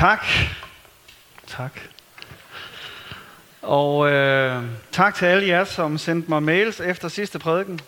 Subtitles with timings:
[0.00, 0.24] Tak.
[1.46, 1.80] Tak.
[3.62, 7.80] Og øh, tak til alle jer, som sendte mig mails efter sidste prædiken.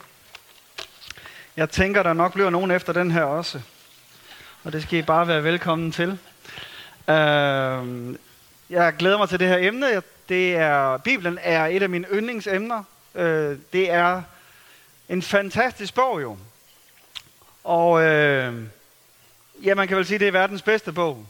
[1.56, 3.60] Jeg tænker, der nok bliver nogen efter den her også.
[4.64, 6.18] Og det skal I bare være velkommen til.
[7.08, 8.16] Øh,
[8.70, 10.02] jeg glæder mig til det her emne.
[10.28, 12.84] Det er, Bibelen er et af mine yndlingsemner.
[13.14, 14.22] Øh, det er
[15.08, 16.38] en fantastisk bog jo.
[17.64, 18.54] Og øh,
[19.64, 21.26] ja, man kan vel sige, det er verdens bedste bog.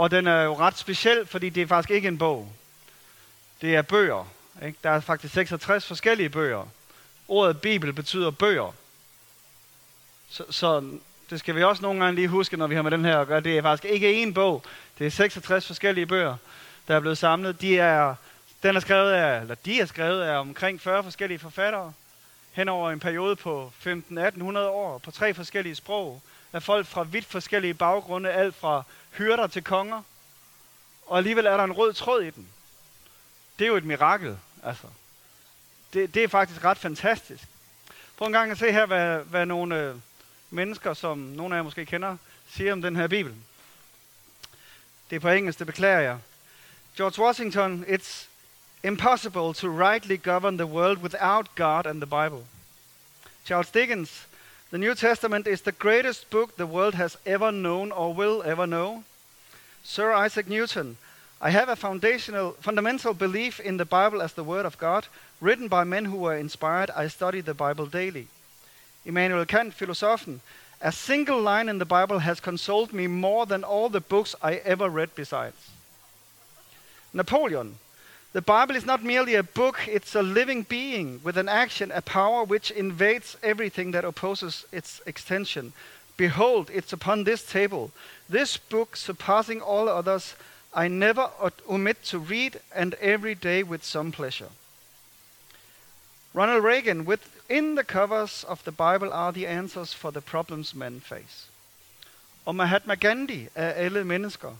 [0.00, 2.52] Og den er jo ret speciel, fordi det er faktisk ikke en bog.
[3.60, 4.28] Det er bøger.
[4.66, 4.78] Ikke?
[4.82, 6.68] Der er faktisk 66 forskellige bøger.
[7.28, 8.74] Ordet Bibel betyder bøger.
[10.30, 10.98] Så, så
[11.30, 13.26] det skal vi også nogle gange lige huske, når vi har med den her at
[13.26, 13.40] gøre.
[13.40, 14.62] Det er faktisk ikke én bog.
[14.98, 16.36] Det er 66 forskellige bøger,
[16.88, 17.60] der er blevet samlet.
[17.60, 18.14] De er,
[18.62, 21.92] den er skrevet af, eller de er skrevet af omkring 40 forskellige forfattere
[22.52, 26.22] hen over en periode på 15-1800 år på tre forskellige sprog
[26.52, 30.02] af folk fra vidt forskellige baggrunde, alt fra hyrder til konger.
[31.06, 32.48] Og alligevel er der en rød tråd i den.
[33.58, 34.86] Det er jo et mirakel, altså.
[35.92, 37.44] Det, det er faktisk ret fantastisk.
[38.16, 39.94] Prøv en gang at se her, hvad, hvad nogle øh,
[40.50, 42.16] mennesker, som nogle af jer måske kender,
[42.50, 43.34] siger om den her bibel.
[45.10, 46.18] Det er på engelsk, det beklager jeg.
[46.96, 48.28] George Washington, it's
[48.82, 52.46] impossible to rightly govern the world without God and the Bible.
[53.44, 54.26] Charles Dickens,
[54.70, 58.66] the New Testament is the greatest book the world has ever known or will ever
[58.66, 59.04] know.
[59.82, 60.96] Sir Isaac Newton,
[61.40, 65.06] I have a foundational, fundamental belief in the Bible as the Word of God,
[65.40, 66.90] written by men who were inspired.
[66.90, 68.28] I study the Bible daily.
[69.04, 70.40] Immanuel Kant, philosophen,
[70.80, 74.56] a single line in the Bible has consoled me more than all the books I
[74.56, 75.70] ever read besides.
[77.12, 77.78] Napoleon,
[78.32, 82.00] the Bible is not merely a book, it's a living being with an action, a
[82.00, 85.72] power which invades everything that opposes its extension.
[86.16, 87.90] Behold, it's upon this table.
[88.28, 90.34] This book, surpassing all others,
[90.72, 91.30] I never
[91.68, 94.50] omit to read, and every day with some pleasure.
[96.32, 101.00] Ronald Reagan, within the covers of the Bible are the answers for the problems men
[101.00, 101.48] face.
[102.46, 104.54] Og Mahatma Gandhi af alle mennesker.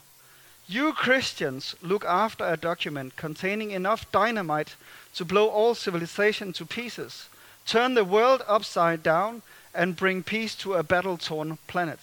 [0.70, 4.76] You Christians look after a document containing enough dynamite
[5.14, 7.28] to blow all civilization to pieces,
[7.66, 9.42] turn the world upside down,
[9.75, 11.98] and bring peace to a battle torn planet.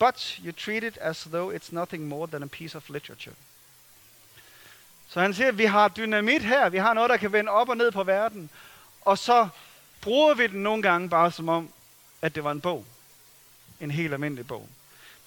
[0.00, 3.36] But you treat it as though it's nothing more than a piece of literature.
[5.08, 7.68] Så han siger, at vi har dynamit her, vi har noget, der kan vende op
[7.68, 8.50] og ned på verden,
[9.00, 9.48] og så
[10.00, 11.68] bruger vi den nogle gange bare som om,
[12.22, 12.84] at det var en bog.
[13.80, 14.68] En helt almindelig bog.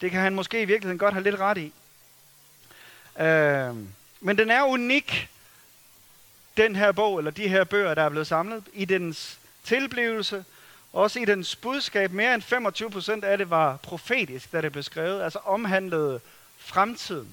[0.02, 1.74] Det kan han måske i virkeligheden godt have lidt ret i.
[3.20, 3.76] Øh,
[4.20, 5.30] men den er unik,
[6.58, 10.46] den her bog, eller de her bøger, der er blevet samlet, i dens tilblivelse,
[10.94, 12.12] også i dens budskab.
[12.12, 16.20] Mere end 25 procent af det var profetisk, da det blev skrevet, altså omhandlede
[16.58, 17.30] fremtiden.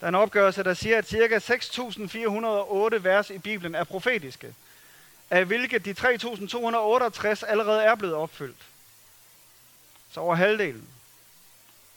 [0.00, 1.54] Der er en opgørelse, der siger, at ca.
[2.96, 4.54] 6.408 vers i Bibelen er profetiske,
[5.30, 8.66] af hvilket de 3.268 allerede er blevet opfyldt.
[10.12, 10.88] Så over halvdelen.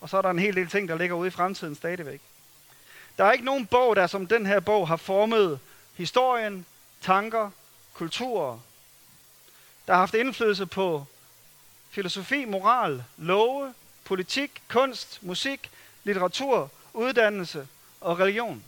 [0.02, 2.22] Og så er der en hel del ting, der ligger ude i fremtiden stadigvæk.
[3.18, 5.60] Der er ikke nogen bog, der som den her bog har formet
[5.94, 6.66] historien,
[7.02, 7.52] tanker,
[7.94, 8.60] kulturer,
[9.88, 11.06] der har haft indflydelse på
[11.90, 13.74] filosofi, moral, love,
[14.04, 15.70] politik, kunst, musik,
[16.04, 17.68] litteratur, uddannelse
[18.02, 18.64] og religion.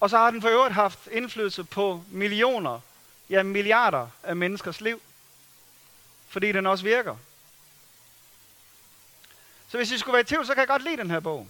[0.00, 2.80] Og så har den for øvrigt haft indflydelse på millioner,
[3.30, 5.00] ja milliarder af menneskers liv.
[6.28, 7.16] Fordi den også virker.
[9.70, 11.48] Så hvis I skulle være i tvivl, så kan jeg godt lide den her bog.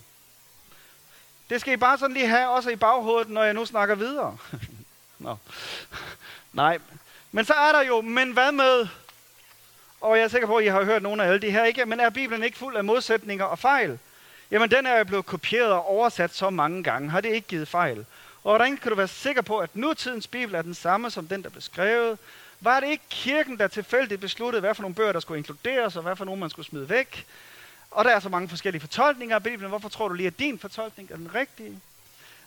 [1.51, 4.37] Det skal I bare sådan lige have også i baghovedet, når jeg nu snakker videre.
[5.19, 5.37] Nå.
[6.53, 6.79] Nej.
[7.33, 8.87] Men så er der jo, men hvad med,
[10.01, 11.87] og jeg er sikker på, at I har hørt nogle af alle de her, ikke?
[11.87, 13.99] men er Bibelen ikke fuld af modsætninger og fejl?
[14.50, 17.11] Jamen, den er jo blevet kopieret og oversat så mange gange.
[17.11, 18.06] Har det ikke givet fejl?
[18.45, 21.43] Og hvordan kan du være sikker på, at nutidens Bibel er den samme som den,
[21.43, 22.19] der blev skrevet?
[22.61, 26.03] Var det ikke kirken, der tilfældigt besluttede, hvad for nogle bøger, der skulle inkluderes, og
[26.03, 27.26] hvad for nogle, man skulle smide væk?
[27.90, 29.69] Og der er så mange forskellige fortolkninger af Bibelen.
[29.69, 31.81] Hvorfor tror du lige, at din fortolkning er den rigtige?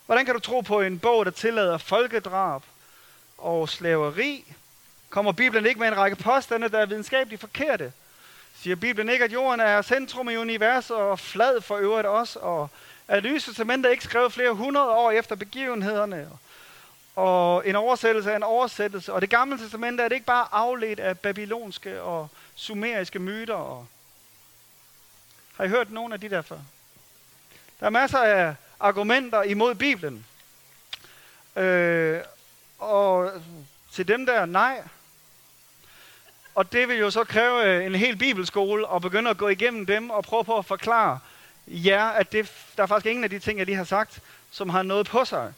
[0.06, 2.62] Hvordan kan du tro på en bog, der tillader folkedrab
[3.38, 4.44] og slaveri?
[5.10, 7.92] Kommer Bibelen ikke med en række påstande, der er videnskabeligt forkerte?
[8.56, 12.38] Siger Bibelen ikke, at jorden er centrum i universet og flad for øvrigt også?
[12.38, 12.68] Og
[13.08, 16.28] at Nye Testamentet ikke skrevet flere hundrede år efter begivenhederne?
[17.16, 19.12] Og en oversættelse er en oversættelse.
[19.12, 23.86] Og det gamle testament er det ikke bare afledt af babylonske og sumeriske myter og
[25.56, 26.58] har I hørt nogen af de der før?
[27.80, 30.26] Der er masser af argumenter imod Bibelen.
[31.56, 32.20] Øh,
[32.78, 33.30] og
[33.92, 34.82] til dem der, nej.
[36.54, 39.86] og det vil jo så kræve øh, en hel bibelskole og begynde at gå igennem
[39.86, 41.18] dem og prøve på at forklare
[41.66, 44.20] jer, at det, der er faktisk ingen af de ting, jeg lige har sagt,
[44.50, 45.52] som har noget på sig.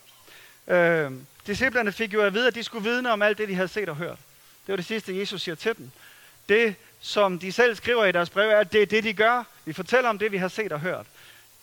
[0.69, 1.13] Øh,
[1.47, 3.89] disciplerne fik jo at vide, at de skulle vidne om alt det, de havde set
[3.89, 4.19] og hørt.
[4.67, 5.91] Det var det sidste, Jesus siger til dem.
[6.49, 9.45] Det, som de selv skriver i deres brev, er, at det er det, de gør.
[9.65, 11.07] Vi fortæller om det, vi har set og hørt.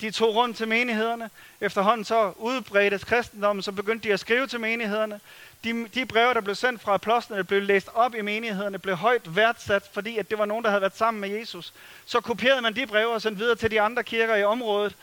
[0.02, 1.30] De tog rundt til menighederne.
[1.62, 5.20] Efterhånden så udbredtes kristendommen, så begyndte de at skrive til menighederne.
[5.64, 9.36] De, de breve, der blev sendt fra apostlene, blev læst op i menighederne, blev højt
[9.36, 11.74] værdsat, fordi at det var nogen, der havde været sammen med Jesus.
[12.06, 14.96] Så kopierede man de breve og sendte videre til de andre kirker i området.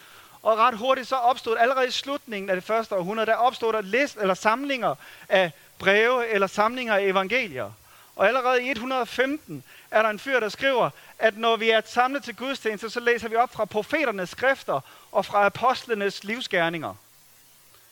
[0.43, 3.81] Og ret hurtigt så opstod allerede i slutningen af det første århundrede, der opstod der
[3.81, 4.95] list eller samlinger
[5.29, 7.73] af breve eller samlinger af evangelier.
[8.17, 12.25] Og allerede i 115 er der en fyr, der skriver, at når vi er samlet
[12.25, 14.81] til gudstjeneste, så læser vi op fra profeternes skrifter
[15.13, 16.95] og fra apostlenes livsgerninger.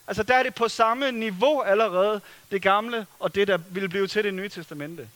[0.07, 2.21] Altså der er det på samme niveau allerede,
[2.51, 5.09] det gamle og det, der vil blive til det nye testamente.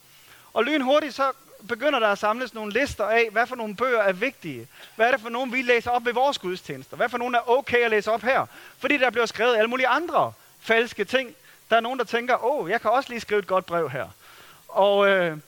[0.55, 1.32] Og lynhurtigt så
[1.69, 4.69] begynder der at samles nogle lister af, hvad for nogle bøger er vigtige.
[4.97, 6.97] Hvad er det for nogle, vi læser op ved vores gudstjenester?
[6.97, 8.47] Hvad for nogle er okay at læse op her?
[8.79, 11.35] Fordi der bliver skrevet alle mulige andre falske ting.
[11.71, 13.91] Der er nogen, der tænker, åh, oh, jeg kan også lige skrive et godt brev
[13.91, 14.09] her.
[14.69, 15.38] Og, øh,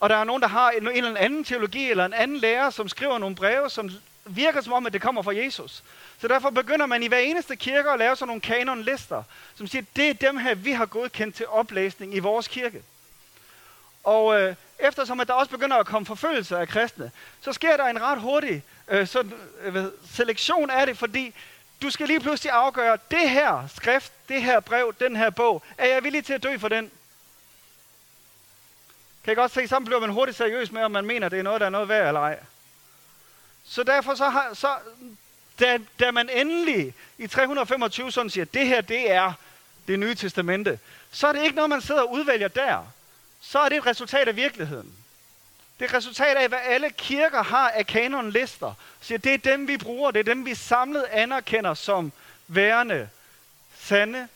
[0.00, 2.70] og der er nogen, der har en, en eller anden teologi eller en anden lærer,
[2.70, 3.90] som skriver nogle breve, som
[4.24, 5.82] virker som om, at det kommer fra Jesus.
[6.20, 9.22] Så derfor begynder man i hver eneste kirke at lave sådan nogle kanonlister,
[9.54, 12.82] som siger, det er dem her, vi har godkendt til oplæsning i vores kirke.
[14.04, 17.10] Og øh, eftersom at der også begynder at komme forfølgelse af kristne,
[17.40, 19.32] så sker der en ret hurtig øh, sådan,
[19.62, 21.34] øh, selektion af det, fordi
[21.82, 25.86] du skal lige pludselig afgøre, det her skrift, det her brev, den her bog, er
[25.86, 26.90] jeg villig til at dø for den?
[29.24, 31.42] Kan I godt se, så bliver man hurtigt seriøs med, om man mener, det er
[31.42, 32.38] noget, der er noget værd eller ej.
[33.64, 34.68] Så derfor så, har, så
[35.60, 39.32] da, da man endelig i 325 sådan siger, det her det er
[39.88, 40.78] det nye testamente,
[41.10, 42.92] så er det ikke noget, man sidder og udvælger der.
[43.40, 44.94] Så er det et resultat af virkeligheden.
[45.78, 48.74] Det er et resultat af, hvad alle kirker har af kanonlister.
[49.00, 50.10] Så det er dem, vi bruger.
[50.10, 52.12] Det er dem, vi samlet anerkender som
[52.48, 53.08] værende
[53.78, 54.28] sande.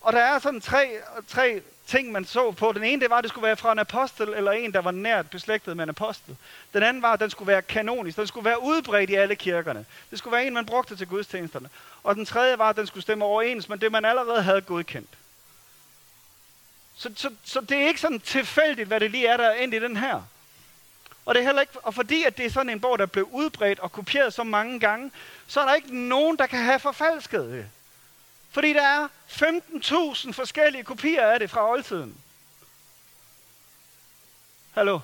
[0.00, 0.90] Og der er sådan tre,
[1.28, 2.72] tre ting, man så på.
[2.72, 4.90] Den ene, det var, at det skulle være fra en apostel, eller en, der var
[4.90, 6.36] nært beslægtet med en apostel.
[6.74, 8.16] Den anden var, at den skulle være kanonisk.
[8.16, 9.84] Den skulle være udbredt i alle kirkerne.
[10.10, 11.68] Det skulle være en, man brugte til gudstjenesterne.
[12.02, 15.10] Og den tredje var, at den skulle stemme overens med det, man allerede havde godkendt.
[16.96, 19.74] Så, så, så det er ikke sådan tilfældigt, hvad det lige er, der er ind
[19.74, 20.22] i den her.
[21.26, 23.28] Og, det er heller ikke, og fordi at det er sådan en bog, der blev
[23.32, 25.10] udbredt og kopieret så mange gange,
[25.46, 27.66] så er der ikke nogen, der kan have forfalsket det.
[28.52, 32.16] Fordi der er 15.000 forskellige kopier af det fra oldtiden.
[34.74, 35.00] Hallo?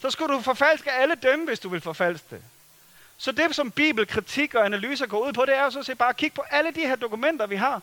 [0.00, 2.42] Så skulle du forfalske alle dem, hvis du vil forfalske det.
[3.16, 5.94] Så det, som bibelkritik og analyser går ud på, det er jo så set se
[5.94, 7.82] bare at kigge på alle de her dokumenter, vi har,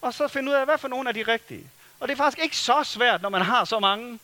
[0.00, 1.70] og så finde ud af, hvad for nogle er de rigtige.
[2.00, 4.18] Og det er faktisk ikke så svært, når man har så mange.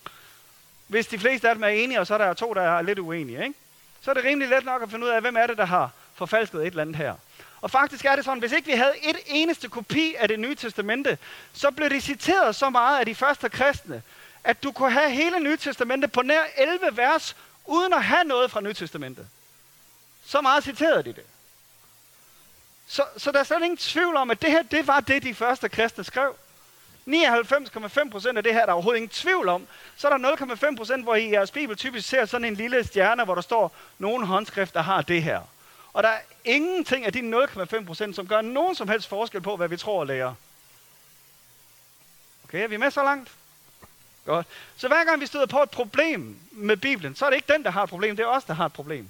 [0.87, 2.99] Hvis de fleste af dem er enige, og så er der to, der er lidt
[2.99, 3.43] uenige.
[3.45, 3.55] Ikke?
[4.01, 5.91] Så er det rimelig let nok at finde ud af, hvem er det, der har
[6.15, 7.15] forfalsket et eller andet her.
[7.61, 10.55] Og faktisk er det sådan, hvis ikke vi havde et eneste kopi af det nye
[10.55, 11.19] testamente,
[11.53, 14.03] så blev det citeret så meget af de første kristne,
[14.45, 18.51] at du kunne have hele nye testamente på nær 11 vers, uden at have noget
[18.51, 19.27] fra nye testamente.
[20.27, 21.25] Så meget citerede de det.
[22.87, 25.35] Så, så der er slet ingen tvivl om, at det her, det var det, de
[25.35, 26.35] første kristne skrev.
[27.09, 29.67] 99,5 procent af det her, der er overhovedet ingen tvivl om.
[29.97, 33.25] Så er der 0,5 procent, hvor I jeres bibel typisk ser sådan en lille stjerne,
[33.25, 35.41] hvor der står, nogle håndskrifter har det her.
[35.99, 39.69] Og der er ingenting af de 0,5%, som gør nogen som helst forskel på, hvad
[39.69, 40.35] vi tror og lærer.
[42.45, 43.31] Okay, er vi med så langt?
[44.27, 44.47] Godt.
[44.77, 47.65] Så hver gang vi støder på et problem med Bibelen, så er det ikke den,
[47.65, 49.09] der har et problem, det er os, der har et problem.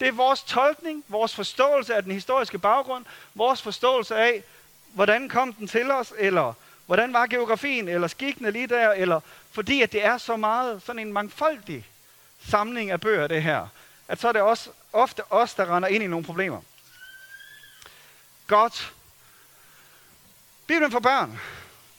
[0.00, 3.04] Det er vores tolkning, vores forståelse af den historiske baggrund,
[3.34, 4.42] vores forståelse af,
[4.94, 6.52] hvordan kom den til os, eller
[6.86, 9.20] hvordan var geografien, eller skikkene lige der, eller
[9.50, 11.86] fordi at det er så meget sådan en mangfoldig
[12.46, 13.66] samling af bøger, det her,
[14.08, 16.60] at så er det også ofte os, der render ind i nogle problemer.
[18.46, 18.92] Godt.
[20.66, 21.40] Bibelen for børn.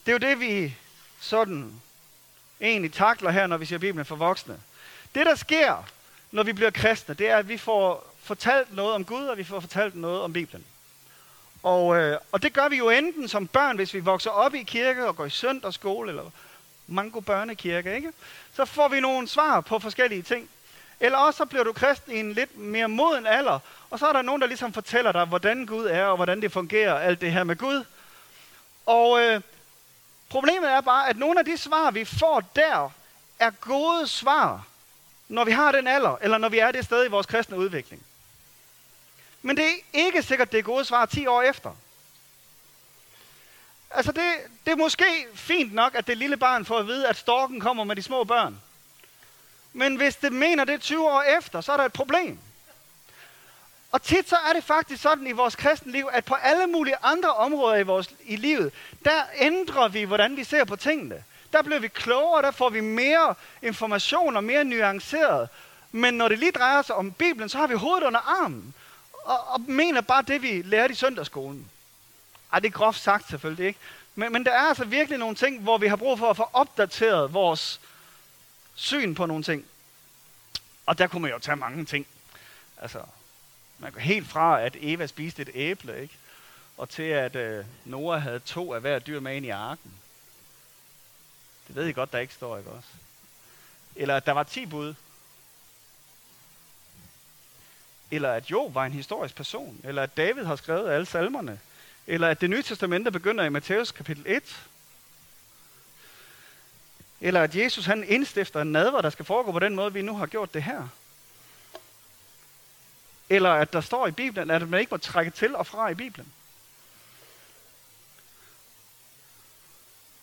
[0.06, 0.76] Det er jo det, vi
[1.20, 1.82] sådan
[2.62, 4.60] egentlig takler her, når vi siger Bibelen for voksne.
[5.16, 5.84] Det, der sker,
[6.32, 9.44] når vi bliver kristne, det er, at vi får fortalt noget om Gud, og vi
[9.44, 10.66] får fortalt noget om Bibelen.
[11.64, 14.64] Og, øh, og det gør vi jo enten som børn, hvis vi vokser op i
[14.64, 16.32] kirke og går i søndagsskole, eller
[16.88, 18.12] mango børnekirke, ikke?
[18.56, 20.50] Så får vi nogle svar på forskellige ting.
[21.00, 24.14] Eller også så bliver du kristen i en lidt mere moden alder, og så er
[24.14, 27.32] der nogen, der ligesom fortæller dig, hvordan Gud er, og hvordan det fungerer, alt det
[27.32, 27.86] her med Gud.
[28.86, 29.42] Og øh,
[30.30, 32.90] problemet er bare, at nogle af de svar, vi får der,
[33.40, 34.68] er gode svar,
[35.28, 38.04] når vi har den alder, eller når vi er det sted i vores kristne udvikling.
[39.42, 41.76] Men det er ikke sikkert, det er gode svar 10 år efter.
[43.92, 44.24] Altså det,
[44.66, 47.84] det er måske fint nok, at det lille barn får at vide, at storken kommer
[47.84, 48.62] med de små børn.
[49.78, 52.40] Men hvis det mener det 20 år efter, så er der et problem.
[53.92, 57.34] Og tit så er det faktisk sådan i vores kristenliv, at på alle mulige andre
[57.34, 58.74] områder i, vores, i livet,
[59.06, 61.24] der ændrer vi, hvordan vi ser på tingene.
[61.54, 65.50] Der bliver vi klogere, der får vi mere information og mere nuanceret.
[65.92, 68.74] Men når det lige drejer sig om Bibelen, så har vi hovedet under armen.
[69.24, 71.72] Og, og mener bare det, vi lærte i søndagsskolen.
[72.54, 73.80] Ej, det er groft sagt selvfølgelig ikke.
[74.16, 76.50] Men, men der er altså virkelig nogle ting, hvor vi har brug for at få
[76.54, 77.80] opdateret vores
[78.78, 79.66] syn på nogle ting.
[80.86, 82.08] Og der kunne man jo tage mange ting.
[82.78, 83.04] Altså,
[83.80, 86.18] man går helt fra, at Eva spiste et æble, ikke?
[86.78, 89.92] Og til, at øh, Noah havde to af hver dyr med ind i arken.
[91.68, 92.90] Det ved I godt, der ikke står, ikke også?
[93.96, 94.94] Eller at der var ti bud.
[98.12, 99.82] Eller at Job var en historisk person.
[99.84, 101.60] Eller at David har skrevet alle salmerne.
[102.08, 104.68] Eller at det nye testamente begynder i Matthæus kapitel 1.
[107.22, 110.18] Eller at Jesus han indstifter en nadver, der skal foregå på den måde, vi nu
[110.18, 110.88] har gjort det her.
[113.30, 115.94] Eller at der står i Bibelen, at man ikke må trække til og fra i
[115.94, 116.34] Bibelen.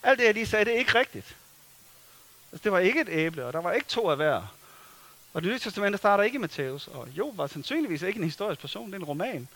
[0.03, 1.37] Alt det, jeg lige sagde, det er ikke rigtigt.
[2.53, 4.55] Altså, det var ikke et æble, og der var ikke to af hver.
[5.33, 8.61] Og det nye testamente starter ikke i Matthæus, og jo var sandsynligvis ikke en historisk
[8.61, 9.49] person, det er en roman.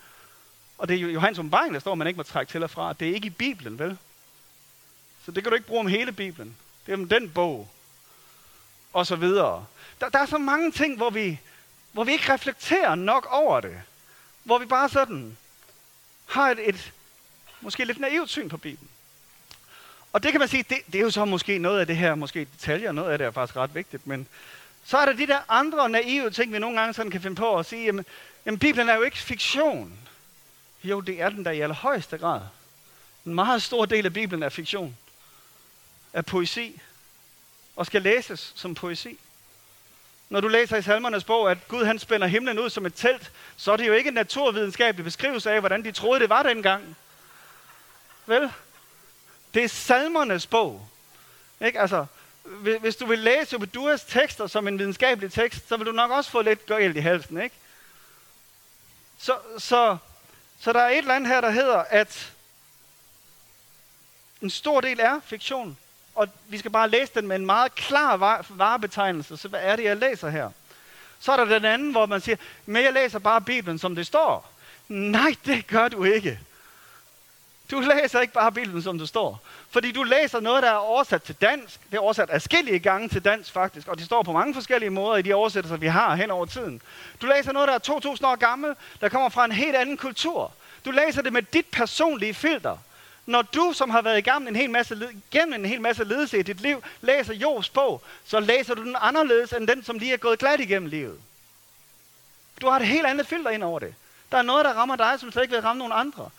[0.77, 2.93] Og det er Johannes åbenbaring, der står, at man ikke må trække til og fra.
[2.93, 3.97] Det er ikke i Bibelen, vel?
[5.25, 6.57] Så det kan du ikke bruge om hele Bibelen.
[6.89, 7.69] Det er om den bog.
[8.93, 9.65] Og så videre.
[9.99, 11.39] Der, der er så mange ting, hvor vi,
[11.91, 13.81] hvor vi ikke reflekterer nok over det.
[14.43, 15.37] Hvor vi bare sådan
[16.25, 16.93] har et, et
[17.61, 18.89] måske lidt naivt syn på Bibelen.
[20.13, 22.15] Og det kan man sige, det, det er jo så måske noget af det her,
[22.15, 24.27] måske detaljer, noget af det er faktisk ret vigtigt, men
[24.85, 27.57] så er der de der andre naive ting, vi nogle gange sådan kan finde på
[27.57, 28.05] at sige, jamen,
[28.45, 29.99] jamen Bibelen er jo ikke fiktion.
[30.83, 32.41] Jo, det er den der i allerhøjeste grad.
[33.25, 34.97] En meget stor del af Bibelen er fiktion.
[36.13, 36.81] Er poesi.
[37.75, 39.19] Og skal læses som poesi.
[40.29, 43.31] Når du læser i salmernes bog, at Gud han spænder himlen ud som et telt,
[43.57, 46.97] så er det jo ikke en naturvidenskabelig beskrivelse af, hvordan de troede, det var dengang.
[48.25, 48.51] Vel?
[49.53, 50.87] Det er salmernes bog.
[51.61, 51.79] Ikke?
[51.79, 52.05] Altså,
[52.81, 56.31] hvis du vil læse Obeduas tekster som en videnskabelig tekst, så vil du nok også
[56.31, 57.55] få lidt galt i halsen, ikke?
[59.17, 59.97] Så, så,
[60.59, 62.33] så der er et eller andet her, der hedder, at
[64.41, 65.77] en stor del er fiktion,
[66.19, 69.37] og vi skal bare læse den med en meget klar varebetegnelse.
[69.37, 70.49] Så hvad er det, jeg læser her?
[71.19, 72.35] Så er der den anden, hvor man siger,
[72.65, 74.51] men jeg læser bare Bibelen, som det står.
[74.87, 76.39] Nej, det gør du ikke.
[77.71, 79.41] Du læser ikke bare Bibelen, som det står.
[79.69, 81.79] Fordi du læser noget, der er oversat til dansk.
[81.91, 83.87] Det er oversat afskillige gange til dansk, faktisk.
[83.87, 86.81] Og det står på mange forskellige måder i de oversættelser, vi har hen over tiden.
[87.21, 90.51] Du læser noget, der er 2.000 år gammel, der kommer fra en helt anden kultur.
[90.85, 92.77] Du læser det med dit personlige filter.
[93.29, 96.41] Når du, som har været igennem en hel masse, gennem en hel masse ledelse i
[96.41, 100.17] dit liv, læser Jobs bog, så læser du den anderledes end den, som lige er
[100.17, 101.19] gået glat igennem livet.
[102.61, 103.95] Du har et helt andet filter ind over det.
[104.31, 106.29] Der er noget, der rammer dig, som slet ikke vil ramme nogen andre.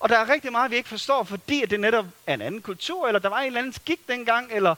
[0.00, 3.06] Og der er rigtig meget, vi ikke forstår, fordi det netop er en anden kultur,
[3.06, 4.74] eller der var en eller anden skik dengang, eller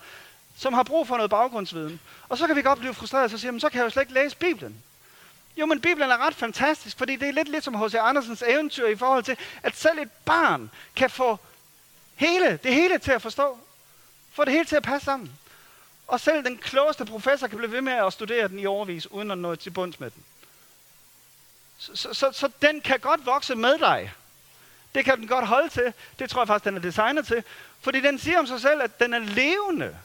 [0.57, 2.01] som har brug for noget baggrundsviden.
[2.29, 4.15] Og så kan vi godt blive frustreret og sige, så kan jeg jo slet ikke
[4.15, 4.83] læse Bibelen.
[5.61, 7.95] Jo, men Bibelen er ret fantastisk, fordi det er lidt lidt som H.C.
[7.95, 11.39] Andersens eventyr i forhold til, at selv et barn kan få
[12.15, 13.59] hele, det hele til at forstå.
[14.33, 15.33] Få det hele til at passe sammen.
[16.07, 19.31] Og selv den klogeste professor kan blive ved med at studere den i overvis, uden
[19.31, 20.25] at nå til bunds med den.
[21.79, 24.13] Så, så, så, så den kan godt vokse med dig.
[24.95, 25.93] Det kan den godt holde til.
[26.19, 27.45] Det tror jeg faktisk, den er designet til.
[27.81, 29.97] Fordi den siger om sig selv, at den er levende.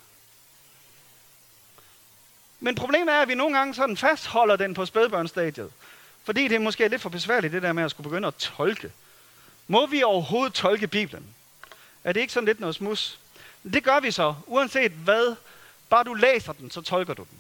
[2.66, 5.72] Men problemet er, at vi nogle gange sådan fastholder den på spædbørnsstadiet.
[6.24, 8.92] Fordi det er måske lidt for besværligt, det der med at skulle begynde at tolke.
[9.68, 11.26] Må vi overhovedet tolke Bibelen?
[12.04, 13.20] Er det ikke sådan lidt noget smus?
[13.74, 15.36] Det gør vi så, uanset hvad.
[15.90, 17.40] Bare du læser den, så tolker du den.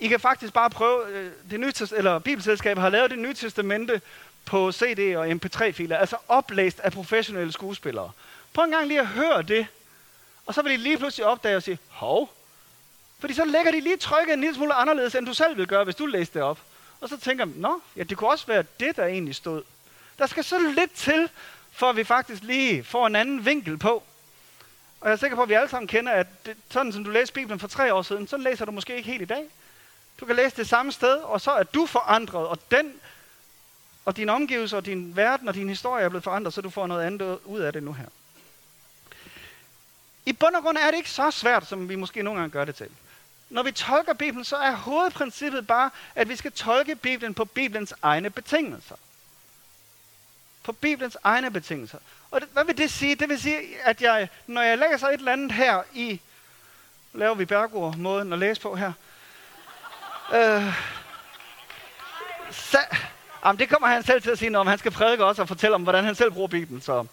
[0.00, 4.00] I kan faktisk bare prøve, øh, det nye, eller Bibelselskabet har lavet det nye testamente
[4.44, 8.10] på CD og MP3-filer, altså oplæst af professionelle skuespillere.
[8.52, 9.66] Prøv en gang lige at høre det,
[10.46, 12.35] og så vil I lige pludselig opdage og sige, hov,
[13.18, 15.84] fordi så lægger de lige trykket en lille smule anderledes, end du selv vil gøre,
[15.84, 16.58] hvis du læste det op.
[17.00, 19.62] Og så tænker man, nå, ja, det kunne også være det, der egentlig stod.
[20.18, 21.30] Der skal så lidt til,
[21.72, 24.02] for at vi faktisk lige får en anden vinkel på.
[25.00, 27.10] Og jeg er sikker på, at vi alle sammen kender, at det, sådan som du
[27.10, 29.44] læste Bibelen for tre år siden, så læser du måske ikke helt i dag.
[30.20, 32.92] Du kan læse det samme sted, og så er du forandret, og den
[34.04, 36.86] og din omgivelser, og din verden og din historie er blevet forandret, så du får
[36.86, 38.06] noget andet ud af det nu her.
[40.26, 42.64] I bund og grund er det ikke så svært, som vi måske nogle gange gør
[42.64, 42.88] det til.
[43.50, 47.94] Når vi tolker Bibelen, så er hovedprincippet bare, at vi skal tolke Bibelen på Bibelens
[48.02, 48.94] egne betingelser.
[50.62, 51.98] På Bibelens egne betingelser.
[52.30, 53.14] Og det, hvad vil det sige?
[53.14, 56.20] Det vil sige, at jeg, når jeg læser et eller andet her i,
[57.12, 58.92] laver vi Bergård-måden at læse på her,
[60.34, 60.74] Øh,
[62.50, 62.96] sa-
[63.44, 65.74] Jamen, det kommer han selv til at sige, når han skal prædike også og fortælle
[65.74, 66.80] om, hvordan han selv bruger Bibelen.
[66.82, 67.06] Så.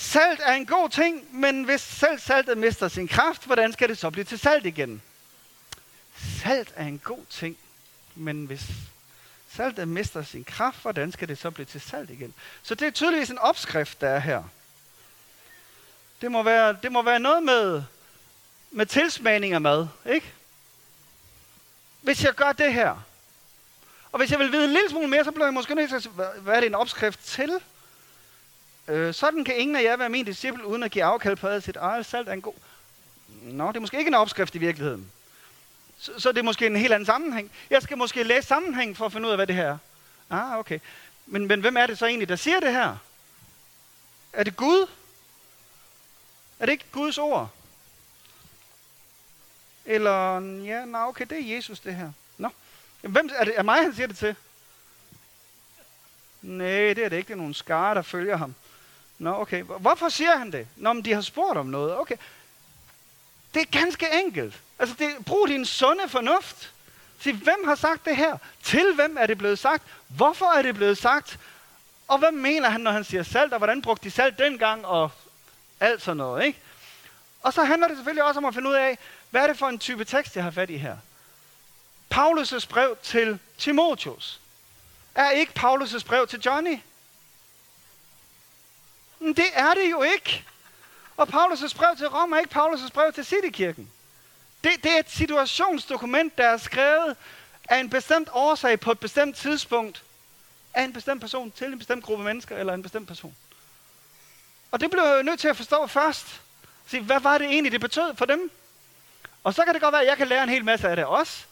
[0.00, 3.98] Salt er en god ting, men hvis selv saltet mister sin kraft, hvordan skal det
[3.98, 5.02] så blive til salt igen?
[6.42, 7.56] Salt er en god ting,
[8.14, 8.66] men hvis
[9.50, 12.34] saltet mister sin kraft, hvordan skal det så blive til salt igen?
[12.62, 14.42] Så det er tydeligvis en opskrift, der er her.
[16.20, 17.82] Det må være, det må være noget med,
[18.70, 20.32] med tilsmagning af mad, ikke?
[22.00, 22.96] Hvis jeg gør det her,
[24.12, 25.96] og hvis jeg vil vide en lille smule mere, så bliver jeg måske nødt til
[25.96, 27.60] at hvad er det en opskrift til?
[28.88, 31.60] Øh, sådan kan ingen af jer være min disciple, uden at give afkald på ad
[31.60, 32.54] sit eget salt er en god...
[33.42, 35.10] Nå, det er måske ikke en opskrift i virkeligheden.
[35.98, 37.50] Så, så det er måske en helt anden sammenhæng.
[37.70, 39.78] Jeg skal måske læse sammenhængen for at finde ud af, hvad det her er.
[40.30, 40.78] Ah, okay.
[41.26, 42.96] Men, men hvem er det så egentlig, der siger det her?
[44.32, 44.86] Er det Gud?
[46.58, 47.50] Er det ikke Guds ord?
[49.84, 52.12] Eller, ja, nå, okay, det er Jesus det her.
[52.38, 52.48] Nå.
[53.00, 54.36] Hvem, er det er mig, han siger det til?
[56.42, 57.28] Nej, det er det ikke.
[57.28, 58.54] Det er nogle skare, der følger ham.
[59.18, 59.62] Nå, okay.
[59.62, 60.66] Hvorfor siger han det?
[60.76, 61.96] Nå, men de har spurgt om noget.
[61.96, 62.16] Okay.
[63.54, 64.60] Det er ganske enkelt.
[64.78, 66.72] Altså, det, brug din sunde fornuft.
[67.20, 68.38] Sig, hvem har sagt det her?
[68.62, 69.82] Til hvem er det blevet sagt?
[70.08, 71.38] Hvorfor er det blevet sagt?
[72.08, 73.52] Og hvad mener han, når han siger salt?
[73.52, 74.86] Og hvordan brugte de salt dengang?
[74.86, 75.10] Og
[75.80, 76.58] alt sådan noget, ikke?
[77.42, 78.98] Og så handler det selvfølgelig også om at finde ud af,
[79.30, 80.96] hvad er det for en type tekst, jeg har fat i her?
[82.14, 84.40] Paulus' brev til Timotheus
[85.14, 86.78] er ikke Paulus' brev til Johnny.
[89.20, 90.44] Men det er det jo ikke.
[91.16, 93.90] Og Paulus' brev til Rom er ikke Paulus' brev til Citykirken.
[94.64, 97.16] Det, det er et situationsdokument, der er skrevet
[97.68, 100.02] af en bestemt årsag på et bestemt tidspunkt
[100.74, 103.36] af en bestemt person til en bestemt gruppe mennesker eller en bestemt person.
[104.70, 106.40] Og det blev jeg nødt til at forstå først.
[106.86, 108.50] Se, hvad var det egentlig, det betød for dem?
[109.44, 111.04] Og så kan det godt være, at jeg kan lære en hel masse af det
[111.04, 111.44] også.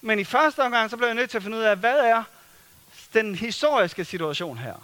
[0.00, 2.22] Men i første omgang, så blev jeg nødt til at finde ud af, hvad er
[3.14, 4.74] den historiske situation her?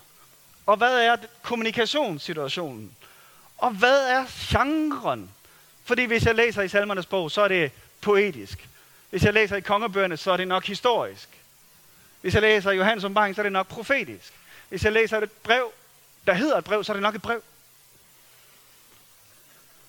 [0.69, 2.97] Og hvad er kommunikationssituationen?
[3.59, 5.31] Og hvad er genren?
[5.85, 8.69] Fordi hvis jeg læser i salmernes bog, så er det poetisk.
[9.11, 11.29] Hvis jeg læser i kongebøgerne, så er det nok historisk.
[12.21, 14.33] Hvis jeg læser Johannes Åbenbaring, så er det nok profetisk.
[14.69, 15.73] Hvis jeg læser et brev,
[16.27, 17.43] der hedder et brev, så er det nok et brev.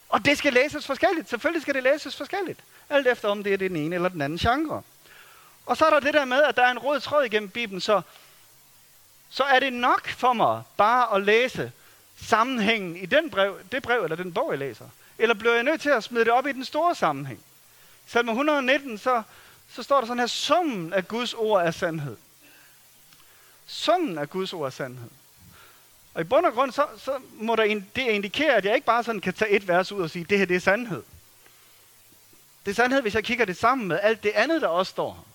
[0.10, 1.30] Og det skal læses forskelligt.
[1.30, 2.60] Selvfølgelig skal det læses forskelligt.
[2.89, 4.82] Alt efter om det er den ene eller den anden genre.
[5.65, 7.82] Og så er der det der med, at der er en rød tråd igennem Bibelen,
[7.82, 8.02] så,
[9.30, 11.72] så er det nok for mig bare at læse
[12.22, 14.86] sammenhængen i den brev, det brev eller den bog, jeg læser.
[15.18, 17.39] Eller bliver jeg nødt til at smide det op i den store sammenhæng?
[18.08, 19.24] I salme 119, så,
[19.74, 22.18] så står der sådan her, summen af Guds ord er sandhed.
[23.68, 25.10] Summen af Guds ord er sandhed.
[26.13, 28.86] Og i bund og grund, så, så må der ind, det indikere, at jeg ikke
[28.86, 31.04] bare sådan kan tage et vers ud og sige, det her det er sandhed.
[32.65, 35.13] Det er sandhed, hvis jeg kigger det sammen med alt det andet, der også står
[35.13, 35.29] her.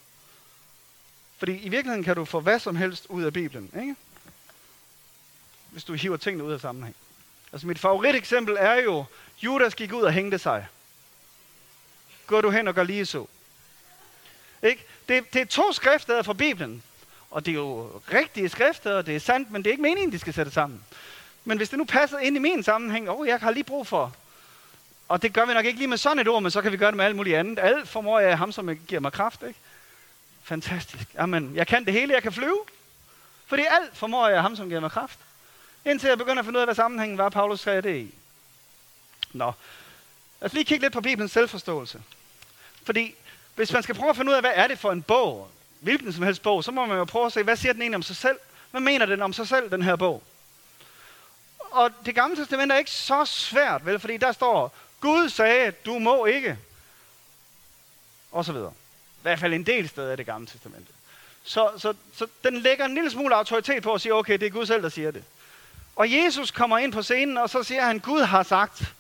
[1.45, 3.97] Fordi i virkeligheden kan du få hvad som helst ud af Bibelen, ikke?
[5.71, 6.97] Hvis du hiver tingene ud af sammenhæng.
[7.53, 9.05] Altså mit favorit eksempel er jo,
[9.43, 10.67] Judas gik ud og hængte sig.
[12.27, 13.27] Går du hen og gør lige så.
[14.63, 14.85] Ikke?
[15.09, 16.83] Det, det er to skriftsteder fra Bibelen.
[17.31, 20.13] Og det er jo rigtige skrifter, og det er sandt, men det er ikke meningen,
[20.13, 20.85] de skal sætte sammen.
[21.45, 23.87] Men hvis det nu passer ind i min sammenhæng, åh, oh, jeg har lige brug
[23.87, 24.17] for,
[25.09, 26.77] og det gør vi nok ikke lige med sådan et ord, men så kan vi
[26.77, 27.59] gøre det med alt muligt andet.
[27.59, 29.59] Alt formår jeg ham, som giver mig kraft, ikke?
[30.45, 31.09] Fantastisk.
[31.19, 31.57] Amen.
[31.57, 32.61] jeg kan det hele, jeg kan flyve.
[33.47, 35.19] Fordi alt formår jeg ham, som giver mig kraft.
[35.85, 38.15] Indtil jeg begynder at finde ud af, hvad sammenhængen var, Paulus skrev det i.
[39.33, 39.53] Nå.
[40.41, 42.03] Lad os lige kigge lidt på Bibelens selvforståelse.
[42.83, 43.15] Fordi
[43.55, 46.13] hvis man skal prøve at finde ud af, hvad er det for en bog, hvilken
[46.13, 48.03] som helst bog, så må man jo prøve at se, hvad siger den egentlig om
[48.03, 48.39] sig selv?
[48.71, 50.23] Hvad mener den om sig selv, den her bog?
[51.59, 54.01] Og det gamle testament er ikke så svært, vel?
[54.01, 56.59] Fordi der står, Gud sagde, du må ikke.
[58.33, 58.73] Og så videre.
[59.25, 60.93] Hvert fald en del steder af det gamle testamente.
[61.45, 64.51] Så, så, så den lægger en lille smule autoritet på at sige, okay, det er
[64.51, 65.25] Gud selv, der siger det.
[65.97, 68.95] Og Jesus kommer ind på scenen, og så siger han, Gud har sagt,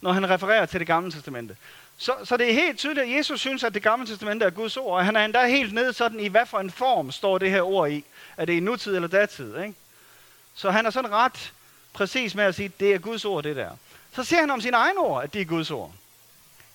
[0.00, 1.56] når han refererer til det gamle testamente.
[1.96, 4.76] Så, så det er helt tydeligt, at Jesus synes, at det gamle testamente er Guds
[4.76, 7.50] ord, og han er endda helt nede sådan i, hvad for en form står det
[7.50, 8.04] her ord i.
[8.36, 9.74] Er det i nutid eller datid, ikke?
[10.54, 11.52] Så han er sådan ret
[11.92, 13.70] præcis med at sige, at det er Guds ord, det der.
[14.14, 15.92] Så siger han om sin egen ord, at det er Guds ord.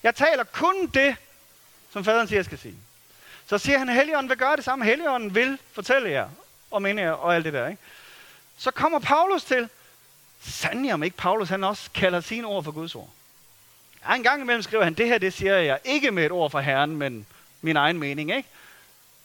[0.04, 1.16] Jeg taler kun det,
[1.94, 2.76] som faderen siger, jeg skal sige.
[3.50, 4.86] Så siger han, at Helligånden vil gøre det samme.
[4.86, 6.30] Helligånden vil fortælle jer
[6.72, 7.68] om jer og alt det der.
[7.68, 7.82] Ikke?
[8.58, 9.70] Så kommer Paulus til.
[10.42, 13.10] Sandelig om ikke Paulus, han også kalder sine ord for Guds ord.
[14.08, 16.52] Ja, en gang imellem skriver han, det her det siger jeg ikke med et ord
[16.52, 17.26] fra Herren, men
[17.62, 18.36] min egen mening.
[18.36, 18.50] Ikke?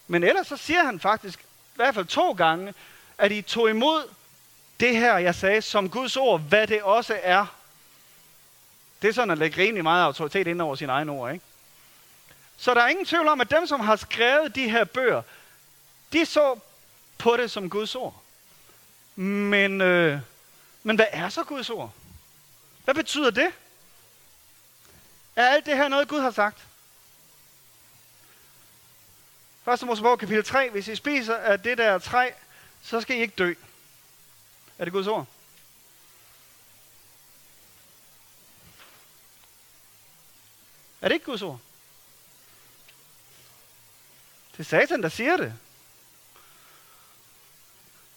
[0.08, 2.74] Men ellers så siger han faktisk, i hvert fald to gange,
[3.18, 4.02] at I tog imod
[4.80, 7.46] det her, jeg sagde, som Guds ord, hvad det også er.
[9.02, 11.32] Det er sådan at lægge rimelig meget autoritet ind over sin egen ord.
[11.32, 11.44] Ikke?
[12.62, 15.22] Så der er ingen tvivl om, at dem, som har skrevet de her bøger,
[16.12, 16.58] de så
[17.18, 18.22] på det som Guds ord.
[19.16, 20.20] Men, øh,
[20.82, 21.92] men hvad er så Guds ord?
[22.84, 23.52] Hvad betyder det?
[25.36, 26.66] Er alt det her noget, Gud har sagt?
[29.72, 29.82] 1.
[29.82, 30.70] Mosebog kapitel 3.
[30.70, 32.30] Hvis I spiser af det der træ,
[32.82, 33.54] så skal I ikke dø.
[34.78, 35.26] Er det Guds ord?
[41.00, 41.60] Er det ikke Guds ord?
[44.52, 45.54] Det er Satan, der siger det.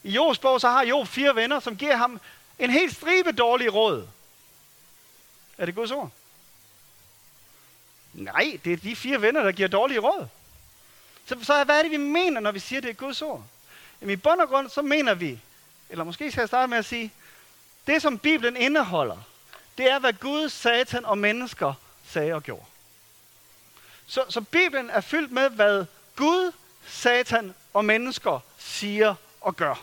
[0.04, 2.19] I Jobs bog, så har Job fire venner, som giver ham
[2.60, 4.08] en helt stribe dårlige råd.
[5.58, 6.12] Er det Guds ord?
[8.13, 10.28] Nej, det er de fire venner, der giver dårlige råd.
[11.26, 13.43] Så, så hvad er det, vi mener, når vi siger, det er Guds ord?
[14.02, 15.39] Jamen i bund og grund, så mener vi,
[15.89, 17.12] eller måske skal jeg starte med at sige,
[17.88, 19.17] det som Bibelen indeholder,
[19.78, 21.74] det er, hvad Gud, Satan og mennesker
[22.08, 22.65] sagde og gjorde.
[24.08, 26.51] Så, så Bibelen er fyldt med, hvad Gud,
[26.88, 29.75] Satan og mennesker siger og gør.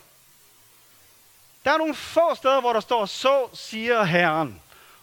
[1.65, 4.61] Der er nogle få steder, hvor der står, så siger Herren,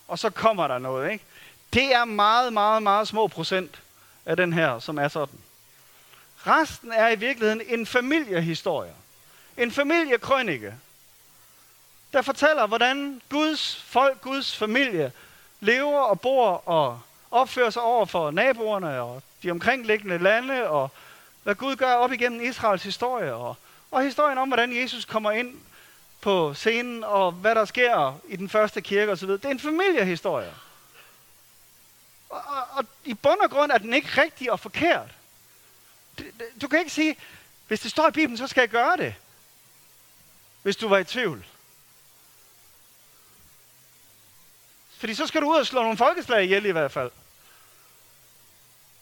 [0.07, 1.11] og så kommer der noget.
[1.11, 1.25] Ikke?
[1.73, 3.81] Det er meget, meget, meget små procent
[4.25, 5.39] af den her, som er sådan.
[6.47, 8.93] Resten er i virkeligheden en familiehistorie.
[9.57, 10.73] En familiekrønike,
[12.13, 15.11] der fortæller, hvordan Guds folk, Guds familie,
[15.59, 20.91] lever og bor og opfører sig over for naboerne og de omkringliggende lande, og
[21.43, 23.57] hvad Gud gør op igennem Israels historie, og,
[23.91, 25.61] og historien om, hvordan Jesus kommer ind
[26.21, 29.29] på scenen, og hvad der sker i den første kirke osv.
[29.29, 30.53] Det er en familiehistorie.
[32.29, 35.15] Og, og, og i bund og grund er den ikke rigtig og forkert.
[36.61, 37.17] Du kan ikke sige,
[37.67, 39.15] hvis det står i Bibelen, så skal jeg gøre det.
[40.63, 41.45] Hvis du var i tvivl.
[44.97, 47.11] Fordi så skal du ud og slå nogle folkeslag ihjel i hvert fald.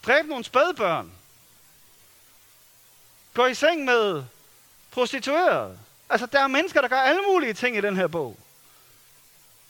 [0.05, 1.16] Dræb nogle spædbørn.
[3.37, 4.23] Gå i seng med
[4.91, 5.79] prostituerede.
[6.09, 8.37] Altså, der er mennesker, der gør alle mulige ting i den her bog.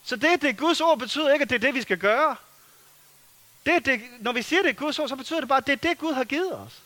[0.03, 2.36] Så det, det Guds ord betyder ikke, at det er det, vi skal gøre.
[3.65, 5.73] Det, det, når vi siger, det er Guds ord, så betyder det bare, at det
[5.73, 6.82] er det, Gud har givet os.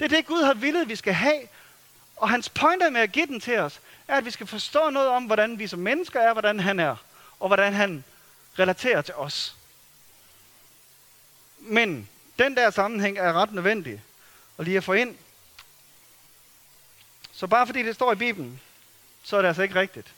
[0.00, 1.48] Det er det, Gud har villet, vi skal have.
[2.16, 5.08] Og hans pointer med at give den til os, er, at vi skal forstå noget
[5.08, 6.96] om, hvordan vi som mennesker er, hvordan han er,
[7.40, 8.04] og hvordan han
[8.58, 9.56] relaterer til os.
[11.58, 14.02] Men den der sammenhæng er ret nødvendig
[14.58, 15.16] at lige at få ind.
[17.42, 18.60] Så bare fordi det står i Bibelen,
[19.22, 20.14] så er det altså ikke rigtigt.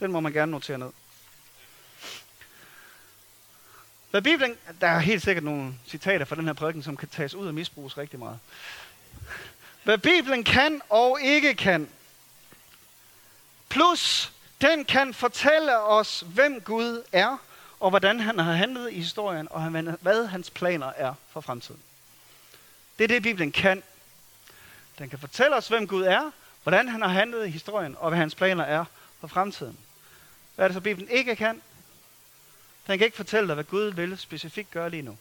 [0.00, 0.90] Den må man gerne notere ned.
[4.10, 7.34] Hvad Bibelen, der er helt sikkert nogle citater fra den her prædiken, som kan tages
[7.34, 8.38] ud og misbruges rigtig meget.
[9.82, 11.88] Hvad Bibelen kan og ikke kan.
[13.68, 17.36] Plus, den kan fortælle os, hvem Gud er,
[17.80, 19.62] og hvordan han har handlet i historien, og
[20.00, 21.80] hvad hans planer er for fremtiden.
[22.98, 23.82] Det er det, Bibelen kan.
[24.98, 26.30] Den kan fortælle os, hvem Gud er,
[26.62, 28.84] hvordan han har handlet i historien, og hvad hans planer er
[29.20, 29.78] for fremtiden.
[30.54, 31.62] Hvad er det så, Bibelen ikke kan?
[32.86, 35.18] Den kan ikke fortælle dig, hvad Gud vil specifikt gøre lige nu.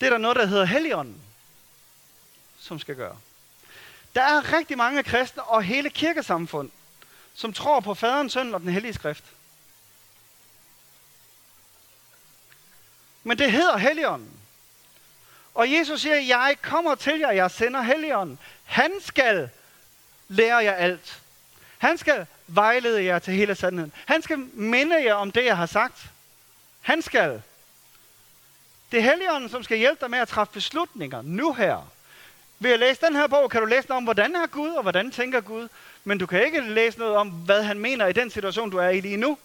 [0.00, 1.20] Det er der noget, der hedder Helligånden,
[2.58, 3.16] som skal gøre.
[4.14, 6.70] Der er rigtig mange kristne og hele kirkesamfund,
[7.34, 9.24] som tror på faderen, sønnen og den hellige skrift.
[13.26, 14.30] Men det hedder Helligånden.
[15.54, 18.38] Og Jesus siger, jeg kommer til jer, jeg sender Helligånden.
[18.64, 19.48] Han skal
[20.28, 21.20] lære jer alt.
[21.78, 23.92] Han skal vejlede jer til hele sandheden.
[24.04, 26.04] Han skal minde jer om det, jeg har sagt.
[26.80, 27.42] Han skal.
[28.92, 31.92] Det er Helligånden, som skal hjælpe dig med at træffe beslutninger nu her.
[32.58, 34.82] Ved at læse den her bog, kan du læse noget om, hvordan er Gud, og
[34.82, 35.68] hvordan tænker Gud.
[36.04, 38.88] Men du kan ikke læse noget om, hvad han mener i den situation, du er
[38.88, 39.38] i lige nu.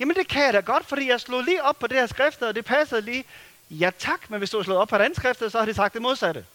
[0.00, 2.42] Jamen det kan jeg da godt, fordi jeg slog lige op på det her skrift,
[2.42, 3.24] og det passede lige.
[3.70, 5.74] Ja tak, men hvis du har slået op på et andet skrift, så har de
[5.74, 6.46] sagt det modsatte.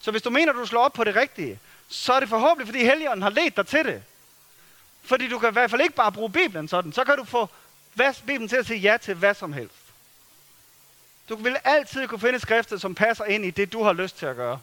[0.00, 2.84] Så hvis du mener, du slår op på det rigtige, så er det forhåbentlig, fordi
[2.84, 4.02] Helligånden har ledt dig til det.
[5.02, 6.92] Fordi du kan i hvert fald ikke bare bruge Bibelen sådan.
[6.92, 7.48] Så kan du få
[8.26, 9.74] Bibelen til at sige ja til hvad som helst.
[11.28, 14.26] Du vil altid kunne finde skrifter, som passer ind i det, du har lyst til
[14.26, 14.60] at gøre.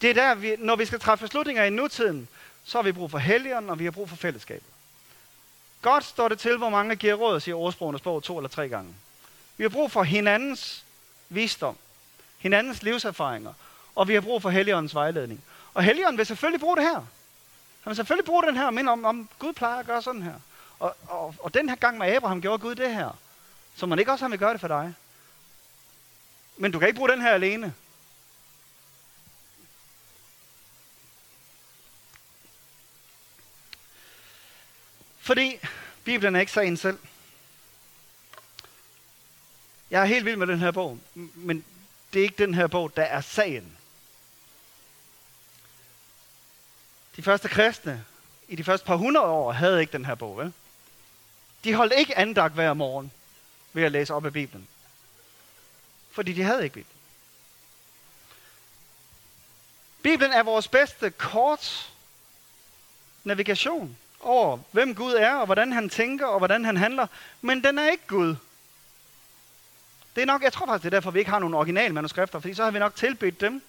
[0.00, 2.28] Det er der, vi, når vi skal træffe beslutninger i nutiden,
[2.68, 4.68] så har vi brug for helligånden, og vi har brug for fællesskabet.
[5.82, 8.94] Godt står det til, hvor mange giver råd, siger ordsprogenes bog to eller tre gange.
[9.56, 10.84] Vi har brug for hinandens
[11.28, 11.76] visdom,
[12.38, 13.52] hinandens livserfaringer,
[13.94, 15.44] og vi har brug for Helligåndens vejledning.
[15.74, 16.94] Og Helligånden vil selvfølgelig bruge det her.
[16.94, 20.34] Han vil selvfølgelig bruge den her men om, om Gud plejer at gøre sådan her.
[20.78, 23.10] Og, og, og den her gang med Abraham gjorde Gud det her.
[23.76, 24.94] Så man ikke også han vil gøre det for dig.
[26.56, 27.74] Men du kan ikke bruge den her alene.
[35.28, 35.58] Fordi
[36.04, 36.98] Bibelen er ikke sagen selv.
[39.90, 40.98] Jeg er helt vild med den her bog,
[41.34, 41.64] men
[42.12, 43.76] det er ikke den her bog, der er sagen.
[47.16, 48.04] De første kristne
[48.48, 50.52] i de første par hundrede år havde ikke den her bog, vel?
[51.64, 53.12] De holdt ikke andagt hver morgen
[53.72, 54.68] ved at læse op af Bibelen.
[56.10, 56.98] Fordi de havde ikke Bibelen.
[60.02, 61.92] Bibelen er vores bedste kort
[63.24, 67.06] navigation over, hvem Gud er, og hvordan han tænker, og hvordan han handler.
[67.40, 68.36] Men den er ikke Gud.
[70.16, 72.40] Det er nok, jeg tror faktisk, det er derfor, vi ikke har nogen originale manuskripter,
[72.40, 73.62] fordi så har vi nok tilbedt dem.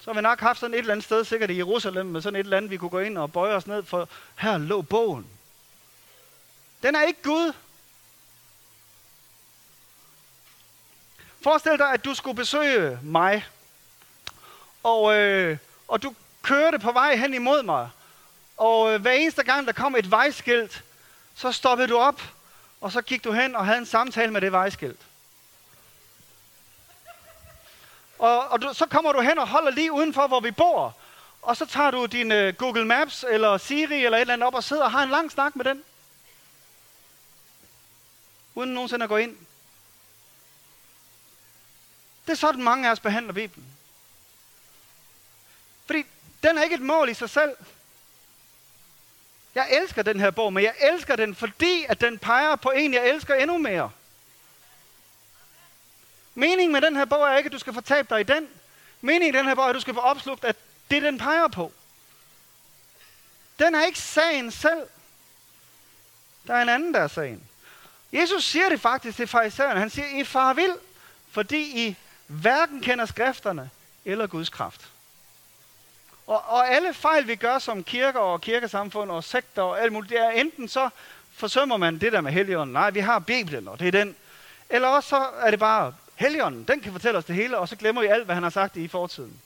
[0.00, 2.40] Så har vi nok haft sådan et eller andet sted, sikkert i Jerusalem, med sådan
[2.40, 4.08] et eller andet, vi kunne gå ind og bøje os ned for.
[4.36, 5.26] Her lå bogen.
[6.82, 7.52] Den er ikke Gud.
[11.40, 13.46] Forestil dig, at du skulle besøge mig,
[14.82, 17.90] og, øh, og du kørte på vej hen imod mig,
[18.62, 20.84] og øh, hver eneste gang, der kom et vejskilt,
[21.34, 22.22] så stoppede du op,
[22.80, 25.00] og så gik du hen og havde en samtale med det vejskilt.
[28.18, 30.96] Og, og du, så kommer du hen og holder lige udenfor, hvor vi bor.
[31.42, 34.54] Og så tager du din uh, Google Maps eller Siri eller et eller andet op
[34.54, 35.84] og sidder og har en lang snak med den.
[38.54, 39.36] Uden nogensinde at gå ind.
[42.26, 43.66] Det er sådan mange af os behandler Bibelen.
[45.86, 46.04] Fordi
[46.42, 47.56] den er ikke et mål i sig selv.
[49.54, 52.94] Jeg elsker den her bog, men jeg elsker den, fordi at den peger på en,
[52.94, 53.90] jeg elsker endnu mere.
[56.34, 58.48] Meningen med den her bog er ikke, at du skal fortabe dig i den.
[59.00, 60.56] Meningen i den her bog er, at du skal få opslugt, at
[60.90, 61.72] det den peger på.
[63.58, 64.86] Den er ikke sagen selv.
[66.46, 67.48] Der er en anden, der er sagen.
[68.12, 69.80] Jesus siger det faktisk til farisæerne.
[69.80, 70.74] Han siger, I far vil,
[71.30, 73.70] fordi I hverken kender skrifterne
[74.04, 74.91] eller Guds kraft.
[76.32, 80.10] Og, og alle fejl, vi gør som kirker og kirkesamfund og sekter og alt muligt,
[80.10, 80.88] det er enten så
[81.32, 82.72] forsømmer man det der med helligånden.
[82.72, 84.16] Nej, vi har Bibelen, og det er den.
[84.70, 87.76] Eller også så er det bare Helligånden, den kan fortælle os det hele, og så
[87.76, 89.40] glemmer vi alt, hvad han har sagt i fortiden.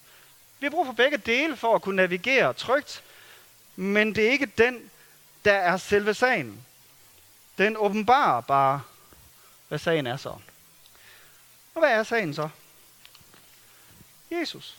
[0.60, 3.02] Vi har brug for begge dele for at kunne navigere trygt,
[3.76, 4.90] men det er ikke den,
[5.44, 6.64] der er selve sagen.
[7.58, 8.82] Den åbenbarer bare,
[9.68, 10.28] hvad sagen er så.
[11.74, 12.48] Og hvad er sagen så?
[14.30, 14.76] Jesus.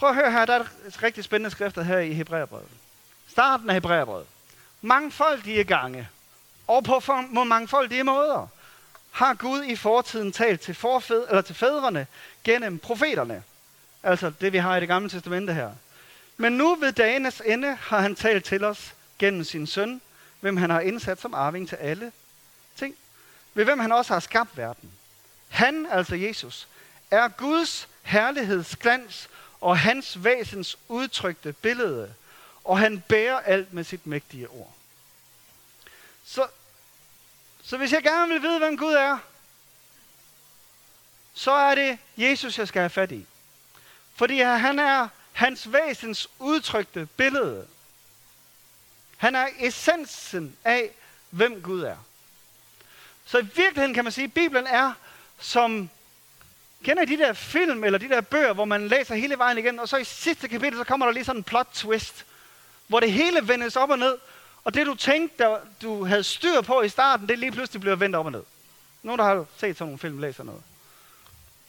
[0.00, 2.68] Prøv at høre her, der er et rigtig spændende skrifter her i Hebræerbrevet.
[3.28, 4.26] Starten af Hebræerbrevet.
[4.82, 6.08] Mangfoldige gange,
[6.66, 8.46] og på mangfoldige måder
[9.10, 12.06] har Gud i fortiden talt til, forfæd, eller til fædrene
[12.44, 13.42] gennem profeterne.
[14.02, 15.72] Altså det, vi har i det gamle testamente her.
[16.36, 20.00] Men nu ved dagenes ende har han talt til os gennem sin søn,
[20.40, 22.12] hvem han har indsat som arving til alle
[22.76, 22.94] ting.
[23.54, 24.90] Ved hvem han også har skabt verden.
[25.48, 26.68] Han, altså Jesus,
[27.10, 29.28] er Guds herlighedsglans
[29.60, 32.14] og hans væsens udtrykte billede,
[32.64, 34.74] og han bærer alt med sit mægtige ord.
[36.24, 36.46] Så
[37.62, 39.18] så hvis jeg gerne vil vide, hvem Gud er,
[41.34, 43.26] så er det Jesus, jeg skal have fat i.
[44.14, 47.66] Fordi han er hans væsens udtrykte billede.
[49.16, 50.90] Han er essensen af,
[51.30, 51.96] hvem Gud er.
[53.26, 54.92] Så i virkeligheden kan man sige, at Bibelen er
[55.40, 55.90] som...
[56.84, 59.78] Kender I de der film eller de der bøger, hvor man læser hele vejen igen,
[59.78, 62.26] og så i sidste kapitel, så kommer der lige sådan en plot twist,
[62.86, 64.18] hvor det hele vendes op og ned,
[64.64, 67.96] og det du tænkte, der, du havde styr på i starten, det lige pludselig bliver
[67.96, 68.42] vendt op og ned.
[69.02, 70.62] Nogen, der har set sådan nogle film, læser noget.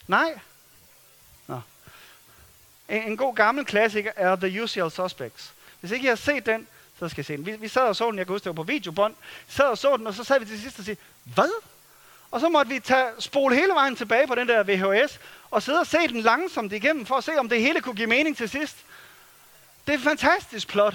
[0.08, 0.39] Nej.
[1.47, 1.62] Nå.
[2.89, 5.54] En, en god gammel klassiker er The Usual Suspects.
[5.80, 6.67] Hvis ikke I har set den,
[7.00, 7.45] så skal I se den.
[7.45, 9.15] Vi, vi sad og så den, jeg kan huske, det var på videobånd.
[9.47, 11.52] Sad og så den, og så sad vi til sidst og sagde, hvad?
[12.32, 15.20] Og så måtte vi tage, spole hele vejen tilbage på den der VHS,
[15.52, 18.08] og sidde og se den langsomt igennem, for at se, om det hele kunne give
[18.08, 18.78] mening til sidst.
[19.88, 20.94] Det er et fantastisk plot.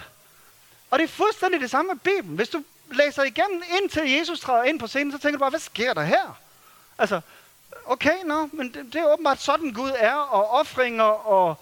[0.91, 2.37] Og det er fuldstændig det samme med Bibelen.
[2.37, 5.61] Hvis du læser igennem, indtil Jesus træder ind på scenen, så tænker du bare, hvad
[5.61, 6.39] sker der her?
[6.99, 7.21] Altså,
[7.87, 11.55] okay, nå, men det, det er åbenbart sådan Gud er, og offringer, og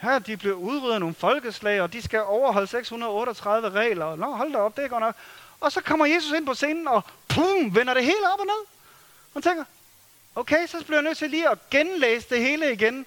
[0.00, 4.16] her de bliver udryddet nogle folkeslag, og de skal overholde 638 regler.
[4.16, 5.14] Nå, hold da op, det er godt nok.
[5.60, 8.73] Og så kommer Jesus ind på scenen, og pum, vender det hele op og ned.
[9.34, 9.64] Man tænker,
[10.34, 13.06] okay, så bliver jeg nødt til lige at genlæse det hele igen,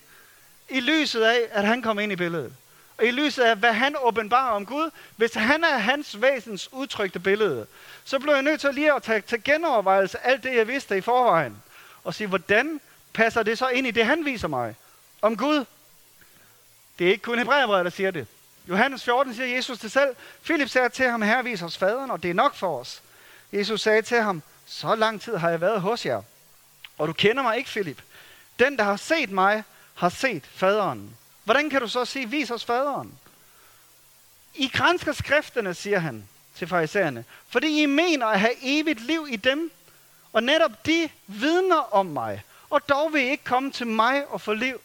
[0.70, 2.54] i lyset af, at han kom ind i billedet
[2.98, 7.20] og i lyset af, hvad han åbenbarer om Gud, hvis han er hans væsens udtrykte
[7.20, 7.68] billede,
[8.06, 11.02] så bliver jeg nødt til lige at tage til genovervejelse alt det, jeg vidste i
[11.02, 11.64] forvejen,
[12.04, 12.82] og sige, hvordan
[13.14, 14.76] passer det så ind i det, han viser mig
[15.22, 15.66] om Gud?
[17.00, 18.28] Det er ikke kun Hebræerbrevet, der siger det.
[18.70, 20.16] Johannes 14 siger Jesus til selv.
[20.44, 23.02] Philip sagde til ham, her viser os faderen, og det er nok for os.
[23.54, 26.22] Jesus sagde til ham, så lang tid har jeg været hos jer,
[26.98, 28.02] og du kender mig ikke, Philip.
[28.60, 29.64] Den, der har set mig,
[29.96, 31.18] har set faderen.
[31.44, 33.20] Hvordan kan du så sige, vis os faderen?
[34.56, 39.36] I grænsker skrifterne, siger han til farisæerne, fordi I mener at have evigt liv i
[39.36, 39.72] dem,
[40.34, 44.42] og netop de vidner om mig, og dog vil I ikke komme til mig og
[44.42, 44.82] få liv.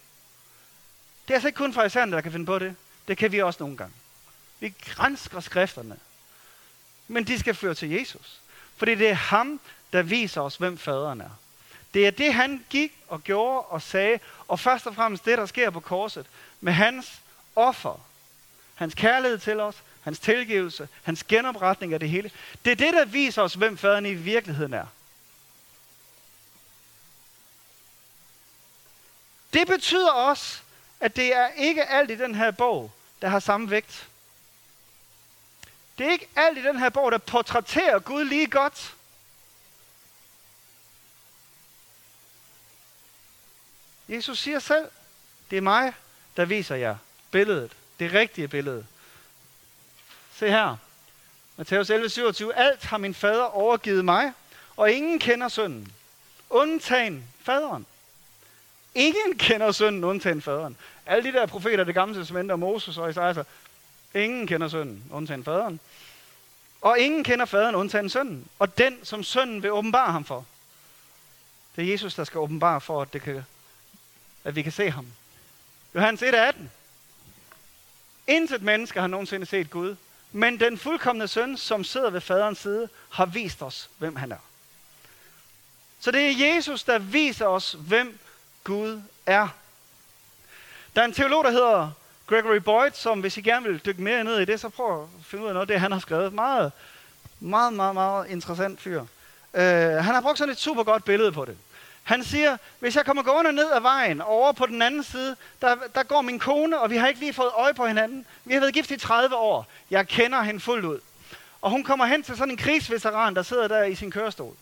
[1.26, 2.76] Det er altså ikke kun farisæerne, der kan finde på det.
[3.08, 3.94] Det kan vi også nogle gange.
[4.60, 5.98] Vi grænsker skrifterne.
[7.08, 8.40] Men de skal føre til Jesus.
[8.82, 9.60] Fordi det er ham,
[9.92, 11.30] der viser os, hvem faderen er.
[11.94, 14.18] Det er det, han gik og gjorde og sagde,
[14.48, 16.26] og først og fremmest det, der sker på korset,
[16.60, 17.20] med hans
[17.56, 18.06] offer,
[18.74, 22.30] hans kærlighed til os, hans tilgivelse, hans genopretning af det hele.
[22.64, 24.86] Det er det, der viser os, hvem faderen i virkeligheden er.
[29.52, 30.60] Det betyder også,
[31.00, 32.92] at det er ikke alt i den her bog,
[33.22, 34.08] der har samme vægt.
[36.02, 38.94] Det er ikke alt i den her bog, der portrætterer Gud lige godt.
[44.08, 44.88] Jesus siger selv,
[45.50, 45.92] det er mig,
[46.36, 46.96] der viser jer
[47.30, 48.86] billedet, det rigtige billede.
[50.34, 50.76] Se her,
[51.56, 52.54] Matthæus 11, 27.
[52.54, 54.32] Alt har min fader overgivet mig,
[54.76, 55.92] og ingen kender sønnen,
[56.50, 57.86] Undtagen faderen.
[58.94, 60.76] Ingen kender sønnen, undtagen faderen.
[61.06, 63.44] Alle de der profeter, det gamle testament og Moses og Isaiah,
[64.14, 65.80] ingen kender sønnen, undtagen faderen.
[66.82, 68.48] Og ingen kender faderen, undtagen sønnen.
[68.58, 70.46] Og den, som sønnen vil åbenbare ham for.
[71.76, 73.44] Det er Jesus, der skal åbenbare for, at, det kan,
[74.44, 75.06] at vi kan se ham.
[75.94, 76.70] Johannes 1, 18.
[78.26, 79.96] Intet menneske har nogensinde set Gud,
[80.32, 84.38] men den fuldkommende søn, som sidder ved faderens side, har vist os, hvem han er.
[86.00, 88.18] Så det er Jesus, der viser os, hvem
[88.64, 89.48] Gud er.
[90.96, 91.90] Der er en teolog, der hedder
[92.26, 95.08] Gregory Boyd, som hvis I gerne vil dykke mere ned i det, så prøv at
[95.26, 96.32] finde ud af noget af det, han har skrevet.
[96.32, 96.72] Meget,
[97.40, 99.00] meget, meget, meget interessant fyr.
[99.00, 99.60] Uh,
[100.04, 101.56] han har brugt sådan et super godt billede på det.
[102.02, 105.76] Han siger, hvis jeg kommer gående ned ad vejen, over på den anden side, der,
[105.94, 108.26] der går min kone, og vi har ikke lige fået øje på hinanden.
[108.44, 109.66] Vi har været gift i 30 år.
[109.90, 111.00] Jeg kender hende fuldt ud.
[111.62, 114.54] Og hun kommer hen til sådan en krigsveteran, der sidder der i sin kørestol.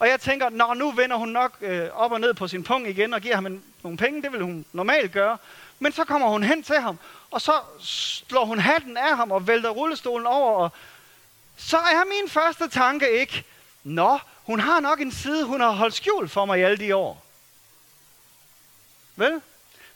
[0.00, 2.88] Og jeg tænker, nå, nu vender hun nok øh, op og ned på sin punkt
[2.88, 4.22] igen og giver ham en, nogle penge.
[4.22, 5.38] Det vil hun normalt gøre.
[5.78, 6.98] Men så kommer hun hen til ham,
[7.30, 10.52] og så slår hun hatten af ham og vælter rullestolen over.
[10.52, 10.70] Og
[11.56, 13.44] så er min første tanke ikke,
[13.84, 16.96] nå, hun har nok en side, hun har holdt skjult for mig i alle de
[16.96, 17.24] år.
[19.16, 19.40] Vel?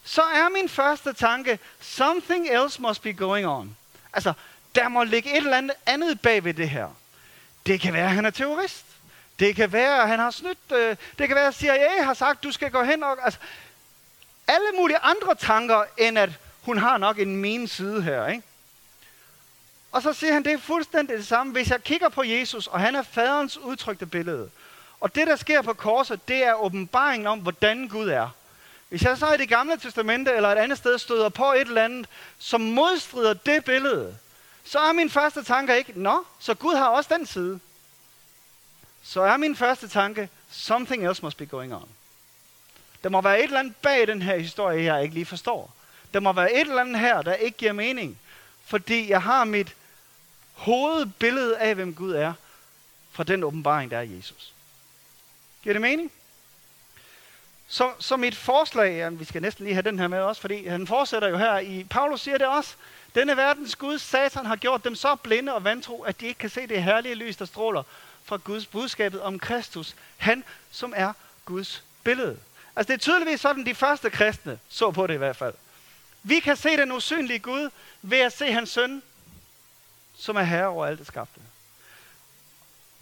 [0.05, 3.77] Så er min første tanke, something else must be going on.
[4.13, 4.33] Altså,
[4.75, 6.89] der må ligge et eller andet andet bag ved det her.
[7.67, 8.85] Det kan være, at han er terrorist.
[9.39, 10.73] Det kan være, at han har snydt.
[10.73, 13.17] Øh, det kan være, at CIA har sagt, du skal gå hen og...
[13.25, 13.39] Altså,
[14.49, 16.31] alle mulige andre tanker, end at
[16.63, 18.27] hun har nok en min side her.
[18.27, 18.43] Ikke?
[19.93, 21.53] Og så siger han, det er fuldstændig det samme.
[21.53, 24.51] Hvis jeg kigger på Jesus, og han er faderens udtrykte billede,
[25.01, 28.29] og det, der sker på korset, det er åbenbaringen om, hvordan Gud er.
[28.89, 31.85] Hvis jeg så i det gamle testamente eller et andet sted støder på et eller
[31.85, 32.07] andet,
[32.39, 34.17] som modstrider det billede,
[34.65, 37.61] så er min første tanke ikke, nå, så Gud har også den side.
[39.05, 41.89] Så er min første tanke, something else must be going on.
[43.03, 45.75] Der må være et eller andet bag den her historie, jeg ikke lige forstår.
[46.15, 48.19] Der må være et eller andet her, der ikke giver mening.
[48.65, 49.77] Fordi jeg har mit
[50.53, 52.33] hovedbillede af, hvem Gud er,
[53.13, 54.53] fra den åbenbaring, der er Jesus.
[55.63, 56.13] Giver det mening?
[57.69, 60.67] Så, så mit forslag, ja, vi skal næsten lige have den her med også, fordi
[60.67, 62.75] han fortsætter jo her i, Paulus siger det også,
[63.15, 66.51] denne verdens Gud, Satan, har gjort dem så blinde og vantro, at de ikke kan
[66.51, 67.83] se det herlige lys, der stråler
[68.25, 69.95] fra Guds budskabet om Kristus.
[70.17, 71.13] Han, som er
[71.45, 72.39] Guds billede.
[72.77, 75.55] Altså det er tydeligvis sådan, de første kristne så på det i hvert fald.
[76.23, 77.71] Vi kan se den usynlige Gud
[78.03, 79.03] ved at se hans søn,
[80.19, 81.41] som er herre over alt det skabte.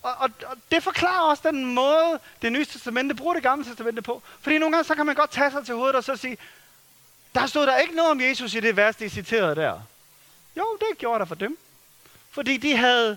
[0.03, 4.03] Og, og, og det forklarer også den måde, det nye testamente bruger det gamle testamente
[4.03, 4.23] på.
[4.41, 6.39] Fordi nogle gange, så kan man godt tage sig til hovedet og så sige,
[7.35, 9.81] der stod der ikke noget om Jesus i det vers, de citerede der.
[10.57, 11.59] Jo, det gjorde der for dem.
[12.31, 13.17] Fordi de havde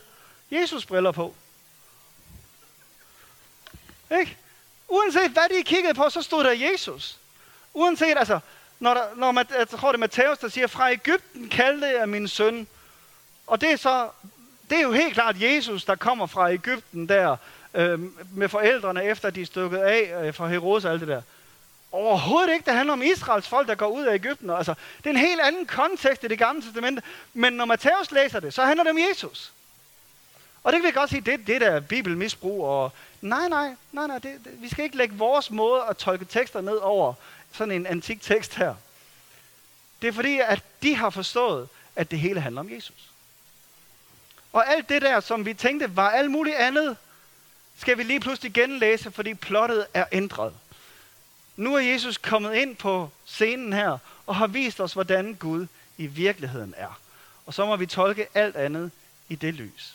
[0.51, 1.35] Jesus briller på.
[4.19, 4.37] Ikke?
[4.87, 7.17] Uanset hvad de kiggede på, så stod der Jesus.
[7.73, 8.39] Uanset, altså,
[8.79, 12.09] når, der, når man, jeg tror det er Matthæus, der siger, fra Ægypten kaldte jeg
[12.09, 12.67] min søn.
[13.47, 14.09] Og det er så,
[14.69, 17.37] det er jo helt klart Jesus, der kommer fra Ægypten der,
[17.73, 17.99] øh,
[18.37, 21.21] med forældrene, efter de er stukket af øh, fra Herodes og alt det der.
[21.91, 24.49] Overhovedet ikke, det handler om Israels folk, der går ud af Ægypten.
[24.49, 27.01] Altså, det er en helt anden kontekst i det gamle testamente.
[27.33, 29.51] Men når Matthæus læser det, så handler det om Jesus.
[30.65, 32.65] Og det kan vi godt sige, det, det der er bibelmisbrug.
[32.65, 32.91] Og,
[33.21, 36.61] nej, nej, nej, nej det, det, vi skal ikke lægge vores måde at tolke tekster
[36.61, 37.13] ned over
[37.51, 38.75] sådan en antik tekst her.
[40.01, 43.09] Det er fordi, at de har forstået, at det hele handler om Jesus.
[44.53, 46.97] Og alt det der, som vi tænkte var alt muligt andet,
[47.77, 50.53] skal vi lige pludselig genlæse, fordi plottet er ændret.
[51.55, 53.97] Nu er Jesus kommet ind på scenen her,
[54.27, 56.99] og har vist os, hvordan Gud i virkeligheden er.
[57.45, 58.91] Og så må vi tolke alt andet
[59.29, 59.94] i det lys.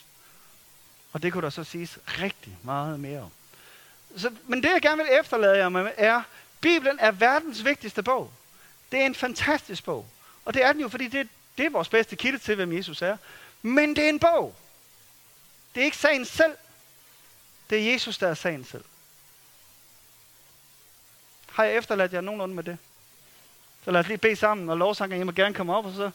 [1.13, 3.31] Og det kunne der så siges rigtig meget mere om.
[4.17, 6.23] Så, men det jeg gerne vil efterlade jer med er,
[6.61, 8.33] Bibelen er verdens vigtigste bog.
[8.93, 10.07] Det er en fantastisk bog.
[10.45, 13.03] Og det er den jo, fordi det, det er vores bedste kilde til, hvem Jesus
[13.03, 13.17] er.
[13.63, 14.55] Men det er en bog.
[15.75, 16.57] Det er ikke sagen selv.
[17.71, 18.85] Det er Jesus, der er sagen selv.
[21.53, 22.79] Har jeg efterladt jer nogenlunde med det?
[23.85, 26.11] Så lad os lige bede sammen, og lovsangen, I må gerne komme op, og så,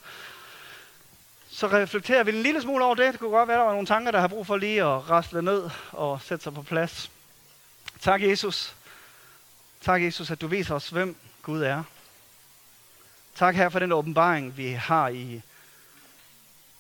[1.55, 3.11] så reflekterer vi en lille smule over det.
[3.11, 5.41] Det kunne godt være, der var nogle tanker, der har brug for lige at rasle
[5.41, 7.11] ned og sætte sig på plads.
[8.01, 8.75] Tak, Jesus.
[9.81, 11.83] Tak, Jesus, at du viser os, hvem Gud er.
[13.35, 15.41] Tak her for den åbenbaring, vi har i,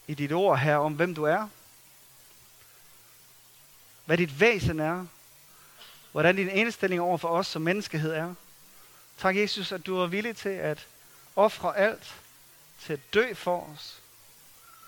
[0.07, 1.47] i dit ord her om, hvem du er.
[4.05, 5.05] Hvad dit væsen er.
[6.11, 8.33] Hvordan din indstilling over for os som menneskehed er.
[9.17, 10.87] Tak, Jesus, at du er villig til at
[11.35, 12.15] ofre alt,
[12.81, 14.01] til at dø for os.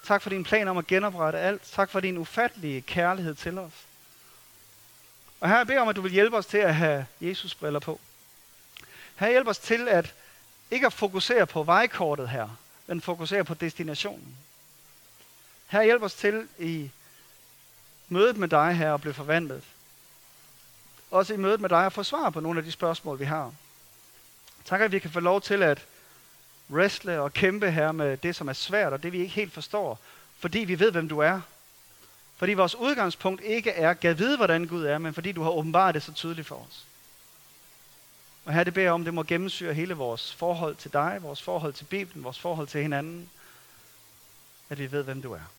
[0.03, 1.61] Tak for din plan om at genoprette alt.
[1.61, 3.71] Tak for din ufattelige kærlighed til os.
[5.39, 7.79] Og her jeg beder om, at du vil hjælpe os til at have Jesus briller
[7.79, 7.99] på.
[9.15, 10.13] Her hjælp os til at
[10.71, 12.49] ikke at fokusere på vejkortet her,
[12.87, 14.37] men fokusere på destinationen.
[15.67, 16.91] Her hjælp os til i
[18.09, 19.63] mødet med dig her at blive forvandlet.
[21.11, 23.53] Også i mødet med dig at få svar på nogle af de spørgsmål, vi har.
[24.65, 25.85] Tak, at vi kan få lov til at
[26.71, 29.99] wrestle og kæmpe her med det, som er svært, og det vi ikke helt forstår,
[30.39, 31.41] fordi vi ved, hvem du er.
[32.37, 35.95] Fordi vores udgangspunkt ikke er, gad vide, hvordan Gud er, men fordi du har åbenbart
[35.95, 36.85] det så tydeligt for os.
[38.45, 41.73] Og her det beder om, det må gennemsyre hele vores forhold til dig, vores forhold
[41.73, 43.29] til Bibelen, vores forhold til hinanden,
[44.69, 45.51] at vi ved, hvem du er.